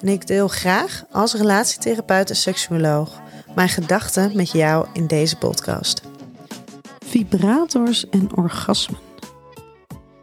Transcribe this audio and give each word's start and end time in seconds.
en 0.00 0.08
ik 0.08 0.26
deel 0.26 0.48
graag 0.48 1.04
als 1.10 1.34
relatietherapeut 1.34 2.30
en 2.30 2.36
seksuoloog 2.36 3.20
mijn 3.54 3.68
gedachten 3.68 4.36
met 4.36 4.50
jou 4.50 4.86
in 4.92 5.06
deze 5.06 5.36
podcast. 5.36 6.02
Vibrators 7.04 8.08
en 8.08 8.36
orgasmen. 8.36 8.98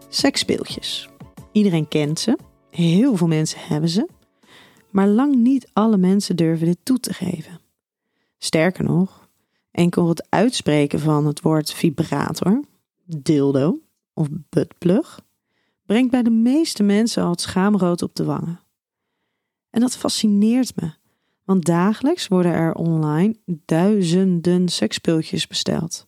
Seksspeeltjes. 0.09 1.09
Iedereen 1.51 1.87
kent 1.87 2.19
ze, 2.19 2.37
heel 2.69 3.15
veel 3.15 3.27
mensen 3.27 3.59
hebben 3.59 3.89
ze, 3.89 4.07
maar 4.89 5.07
lang 5.07 5.35
niet 5.35 5.69
alle 5.73 5.97
mensen 5.97 6.35
durven 6.35 6.65
dit 6.65 6.77
toe 6.83 6.99
te 6.99 7.13
geven. 7.13 7.59
Sterker 8.37 8.83
nog, 8.83 9.29
enkel 9.71 10.09
het 10.09 10.27
uitspreken 10.29 10.99
van 10.99 11.25
het 11.25 11.41
woord 11.41 11.73
vibrator, 11.73 12.63
dildo 13.05 13.79
of 14.13 14.27
buttplug 14.49 15.19
brengt 15.85 16.11
bij 16.11 16.23
de 16.23 16.29
meeste 16.29 16.83
mensen 16.83 17.23
al 17.23 17.29
het 17.29 17.41
schaamrood 17.41 18.01
op 18.01 18.15
de 18.15 18.23
wangen. 18.23 18.59
En 19.69 19.79
dat 19.79 19.97
fascineert 19.97 20.81
me, 20.81 20.91
want 21.43 21.65
dagelijks 21.65 22.27
worden 22.27 22.51
er 22.51 22.73
online 22.73 23.35
duizenden 23.45 24.69
seksspeeltjes 24.69 25.47
besteld. 25.47 26.07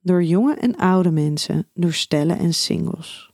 Door 0.00 0.24
jonge 0.24 0.54
en 0.54 0.76
oude 0.76 1.10
mensen, 1.10 1.68
door 1.74 1.92
stellen 1.92 2.38
en 2.38 2.54
singles. 2.54 3.32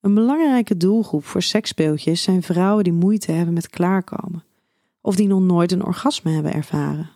Een 0.00 0.14
belangrijke 0.14 0.76
doelgroep 0.76 1.24
voor 1.24 1.42
seksspeeltjes 1.42 2.22
zijn 2.22 2.42
vrouwen 2.42 2.84
die 2.84 2.92
moeite 2.92 3.32
hebben 3.32 3.54
met 3.54 3.68
klaarkomen, 3.70 4.44
of 5.00 5.16
die 5.16 5.26
nog 5.26 5.40
nooit 5.40 5.72
een 5.72 5.84
orgasme 5.84 6.30
hebben 6.30 6.52
ervaren. 6.52 7.10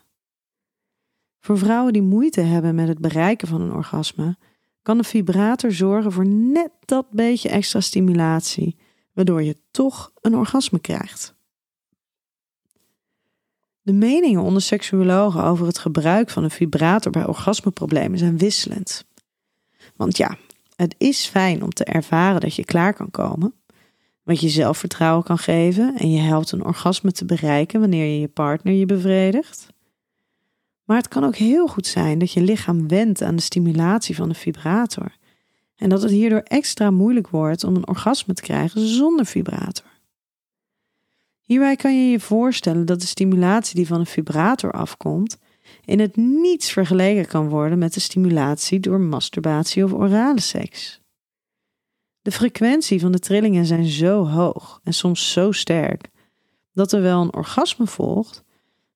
Voor 1.40 1.58
vrouwen 1.58 1.92
die 1.92 2.02
moeite 2.02 2.40
hebben 2.40 2.74
met 2.74 2.88
het 2.88 2.98
bereiken 2.98 3.48
van 3.48 3.60
een 3.60 3.72
orgasme, 3.72 4.36
kan 4.82 4.98
een 4.98 5.04
vibrator 5.04 5.72
zorgen 5.72 6.12
voor 6.12 6.26
net 6.26 6.70
dat 6.84 7.10
beetje 7.10 7.48
extra 7.48 7.80
stimulatie, 7.80 8.76
waardoor 9.14 9.42
je 9.42 9.56
toch 9.70 10.12
een 10.20 10.36
orgasme 10.36 10.78
krijgt. 10.78 11.34
De 13.82 13.92
meningen 13.92 14.42
onder 14.42 14.62
seksuologen 14.62 15.44
over 15.44 15.66
het 15.66 15.78
gebruik 15.78 16.30
van 16.30 16.44
een 16.44 16.50
vibrator 16.50 17.12
bij 17.12 17.26
orgasmeproblemen 17.26 18.18
zijn 18.18 18.38
wisselend. 18.38 19.04
Want 19.96 20.16
ja, 20.16 20.36
het 20.76 20.94
is 20.98 21.26
fijn 21.26 21.62
om 21.62 21.70
te 21.70 21.84
ervaren 21.84 22.40
dat 22.40 22.54
je 22.54 22.64
klaar 22.64 22.94
kan 22.94 23.10
komen, 23.10 23.54
wat 24.22 24.40
je 24.40 24.48
zelfvertrouwen 24.48 25.24
kan 25.24 25.38
geven 25.38 25.96
en 25.98 26.10
je 26.10 26.20
helpt 26.20 26.52
een 26.52 26.64
orgasme 26.64 27.12
te 27.12 27.24
bereiken 27.24 27.80
wanneer 27.80 28.06
je 28.06 28.20
je 28.20 28.28
partner 28.28 28.74
je 28.74 28.86
bevredigt. 28.86 29.66
Maar 30.84 30.96
het 30.96 31.08
kan 31.08 31.24
ook 31.24 31.36
heel 31.36 31.66
goed 31.66 31.86
zijn 31.86 32.18
dat 32.18 32.32
je 32.32 32.42
lichaam 32.42 32.88
wendt 32.88 33.22
aan 33.22 33.36
de 33.36 33.42
stimulatie 33.42 34.16
van 34.16 34.28
de 34.28 34.34
vibrator 34.34 35.16
en 35.76 35.88
dat 35.88 36.02
het 36.02 36.10
hierdoor 36.10 36.40
extra 36.40 36.90
moeilijk 36.90 37.28
wordt 37.28 37.64
om 37.64 37.76
een 37.76 37.88
orgasme 37.88 38.34
te 38.34 38.42
krijgen 38.42 38.86
zonder 38.86 39.26
vibrator. 39.26 39.92
Hierbij 41.40 41.76
kan 41.76 41.94
je 41.94 42.10
je 42.10 42.20
voorstellen 42.20 42.86
dat 42.86 43.00
de 43.00 43.06
stimulatie 43.06 43.74
die 43.74 43.86
van 43.86 44.00
een 44.00 44.06
vibrator 44.06 44.72
afkomt 44.72 45.38
in 45.84 46.00
het 46.00 46.16
niets 46.16 46.72
vergeleken 46.72 47.26
kan 47.26 47.48
worden 47.48 47.78
met 47.78 47.94
de 47.94 48.00
stimulatie 48.00 48.80
door 48.80 49.00
masturbatie 49.00 49.84
of 49.84 49.92
orale 49.92 50.40
seks. 50.40 51.00
De 52.22 52.32
frequentie 52.32 53.00
van 53.00 53.12
de 53.12 53.18
trillingen 53.18 53.66
zijn 53.66 53.84
zo 53.84 54.26
hoog 54.26 54.80
en 54.82 54.94
soms 54.94 55.32
zo 55.32 55.52
sterk 55.52 56.10
dat 56.72 56.92
er 56.92 57.02
wel 57.02 57.22
een 57.22 57.34
orgasme 57.34 57.86
volgt, 57.86 58.44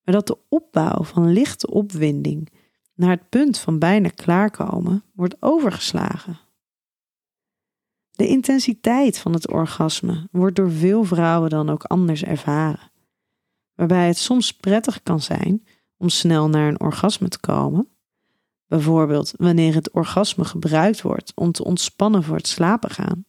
maar 0.04 0.14
dat 0.14 0.26
de 0.26 0.38
opbouw 0.48 1.04
van 1.04 1.32
lichte 1.32 1.70
opwinding 1.70 2.48
naar 2.94 3.10
het 3.10 3.28
punt 3.28 3.58
van 3.58 3.78
bijna 3.78 4.08
klaarkomen 4.08 5.04
wordt 5.14 5.36
overgeslagen. 5.40 6.38
De 8.18 8.28
intensiteit 8.28 9.18
van 9.18 9.32
het 9.32 9.50
orgasme 9.50 10.28
wordt 10.30 10.56
door 10.56 10.70
veel 10.70 11.04
vrouwen 11.04 11.50
dan 11.50 11.70
ook 11.70 11.84
anders 11.84 12.24
ervaren, 12.24 12.90
waarbij 13.74 14.06
het 14.06 14.16
soms 14.16 14.52
prettig 14.52 15.02
kan 15.02 15.20
zijn 15.20 15.66
om 15.96 16.08
snel 16.08 16.48
naar 16.48 16.68
een 16.68 16.80
orgasme 16.80 17.28
te 17.28 17.40
komen, 17.40 17.88
bijvoorbeeld 18.66 19.32
wanneer 19.36 19.74
het 19.74 19.90
orgasme 19.90 20.44
gebruikt 20.44 21.02
wordt 21.02 21.32
om 21.34 21.52
te 21.52 21.64
ontspannen 21.64 22.22
voor 22.22 22.36
het 22.36 22.46
slapen 22.46 22.90
gaan, 22.90 23.26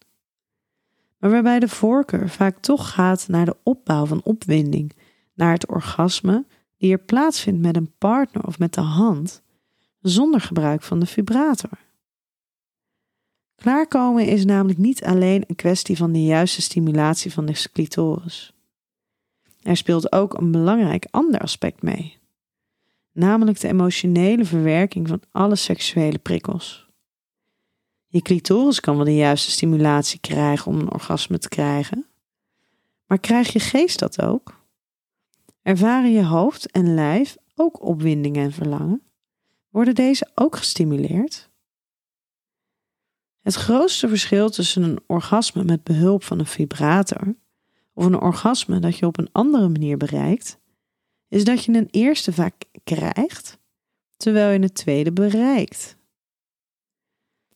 maar 1.18 1.30
waarbij 1.30 1.60
de 1.60 1.70
voorkeur 1.70 2.30
vaak 2.30 2.60
toch 2.60 2.92
gaat 2.92 3.28
naar 3.28 3.46
de 3.46 3.58
opbouw 3.64 4.06
van 4.06 4.24
opwinding, 4.24 4.96
naar 5.34 5.54
het 5.54 5.68
orgasme 5.68 6.46
die 6.78 6.92
er 6.92 7.00
plaatsvindt 7.00 7.62
met 7.62 7.76
een 7.76 7.94
partner 7.98 8.46
of 8.46 8.60
met 8.60 8.74
de 8.74 8.82
hand, 8.82 9.42
zonder 10.02 10.42
gebruik 10.42 10.84
van 10.84 11.00
de 11.00 11.06
vibrator. 11.06 11.89
Klaarkomen 13.60 14.26
is 14.26 14.46
namelijk 14.46 14.80
niet 14.80 15.04
alleen 15.04 15.44
een 15.48 15.56
kwestie 15.56 15.98
van 15.98 16.12
de 16.12 16.24
juiste 16.24 16.62
stimulatie 16.62 17.34
van 17.34 17.46
de 17.46 17.70
clitoris. 17.74 18.54
Er 19.62 19.78
speelt 19.78 20.12
ook 20.12 20.34
een 20.34 20.52
belangrijk 20.52 21.08
ander 21.12 21.40
aspect 21.40 21.82
mee, 21.82 22.18
namelijk 23.12 23.60
de 23.60 23.68
emotionele 23.68 24.46
verwerking 24.46 25.08
van 25.08 25.22
alle 25.32 25.56
seksuele 25.56 26.18
prikkels. 26.18 26.88
Je 28.08 28.22
clitoris 28.22 28.80
kan 28.80 28.96
wel 28.96 29.06
de 29.06 29.16
juiste 29.16 29.52
stimulatie 29.52 30.20
krijgen 30.20 30.72
om 30.72 30.80
een 30.80 30.94
orgasme 30.94 31.38
te 31.38 31.50
krijgen, 31.50 32.06
maar 33.08 33.20
krijg 33.20 33.54
je 33.54 33.60
geest 33.60 34.00
dat 34.00 34.22
ook? 34.22 34.62
Ervaren 35.62 36.12
je 36.12 36.26
hoofd 36.26 36.72
en 36.72 36.94
lijf 36.94 37.38
ook 37.56 37.84
opwinding 37.84 38.38
en 38.38 38.52
verlangen? 38.52 39.02
Worden 39.70 39.96
deze 39.96 40.30
ook 40.36 40.56
gestimuleerd? 40.56 41.49
Het 43.42 43.56
grootste 43.56 44.08
verschil 44.08 44.50
tussen 44.50 44.84
een 44.84 45.00
orgasme 45.08 45.64
met 45.64 45.84
behulp 45.84 46.24
van 46.24 46.40
een 46.40 46.46
vibrator 46.46 47.36
of 47.94 48.06
een 48.06 48.22
orgasme 48.22 48.80
dat 48.80 48.98
je 48.98 49.06
op 49.06 49.18
een 49.18 49.30
andere 49.32 49.70
manier 49.70 49.98
bereikt, 49.98 50.60
is 51.28 51.44
dat 51.44 51.66
je 51.66 51.74
een 51.74 51.88
eerste 51.92 52.34
vaak 52.34 52.64
krijgt, 52.84 53.60
terwijl 54.18 54.52
je 54.52 54.60
een 54.60 54.74
tweede 54.74 55.12
bereikt. 55.12 55.98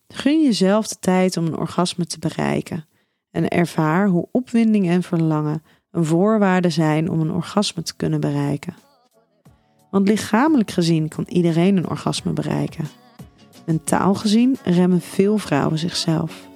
Gun 0.07 0.44
jezelf 0.44 0.88
de 0.88 0.99
tijd 0.99 1.38
om 1.38 1.45
een 1.45 1.57
orgasme 1.57 2.05
te 2.05 2.19
bereiken 2.19 2.88
en 3.31 3.47
ervaar 3.47 4.07
hoe 4.07 4.27
opwinding 4.31 4.88
en 4.89 5.03
verlangen 5.03 5.63
een 5.91 6.05
voorwaarde 6.05 6.69
zijn 6.69 7.09
om 7.09 7.19
een 7.19 7.31
orgasme 7.31 7.83
te 7.83 7.95
kunnen 7.95 8.19
bereiken. 8.19 8.75
Want 9.91 10.07
lichamelijk 10.07 10.71
gezien 10.71 11.07
kan 11.07 11.25
iedereen 11.27 11.77
een 11.77 11.89
orgasme 11.89 12.33
bereiken. 12.33 12.88
Mentaal 13.65 14.15
gezien 14.15 14.57
remmen 14.63 15.01
veel 15.01 15.38
vrouwen 15.38 15.80
zichzelf. 15.80 16.51